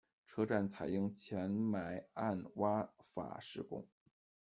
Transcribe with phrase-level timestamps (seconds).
[0.25, 3.85] 车站采用浅埋暗挖法施工。